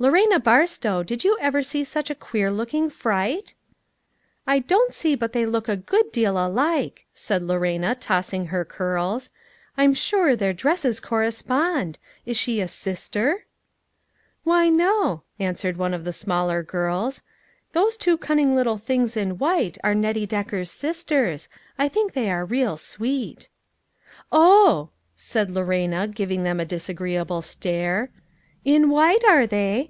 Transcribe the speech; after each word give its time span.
Lorena 0.00 0.38
Barstow, 0.38 1.02
did 1.02 1.24
you 1.24 1.36
ever 1.40 1.60
see 1.60 1.82
such 1.82 2.08
a 2.08 2.14
queer 2.14 2.52
looking 2.52 2.88
fright 2.88 3.56
?""I 4.46 4.60
don't 4.60 4.94
see 4.94 5.16
but 5.16 5.32
they 5.32 5.44
look 5.44 5.68
a 5.68 5.76
good 5.76 6.12
deal 6.12 6.38
alike," 6.38 7.06
said 7.12 7.42
Lorena, 7.42 7.96
tossing 7.96 8.46
her 8.46 8.64
curls;" 8.64 9.30
I'm 9.76 9.92
sure 9.94 10.36
their 10.36 10.52
dresses 10.52 11.00
correspond; 11.00 11.98
is 12.24 12.36
she 12.36 12.60
a 12.60 12.68
sister?" 12.68 13.46
"Why, 14.44 14.68
no," 14.68 15.24
answered 15.40 15.76
one 15.76 15.92
of 15.92 16.04
the 16.04 16.12
smaller 16.12 16.62
girls; 16.62 17.22
"those 17.72 17.96
two 17.96 18.16
cunning 18.16 18.54
little 18.54 18.78
things 18.78 19.16
in 19.16 19.36
white 19.36 19.78
are 19.82 19.96
Nettie 19.96 20.26
Decker's 20.26 20.70
sisters; 20.70 21.48
I 21.76 21.88
think 21.88 22.12
they 22.12 22.30
are 22.30 22.44
real 22.44 22.76
sweet." 22.76 23.48
"Oh!" 24.30 24.90
said 25.16 25.50
Lorena, 25.50 26.06
giving 26.06 26.44
them 26.44 26.60
a 26.60 26.64
disagree 26.64 27.16
able 27.16 27.42
stare," 27.42 28.10
in 28.64 28.90
white, 28.90 29.24
are 29.24 29.44
they 29.46 29.86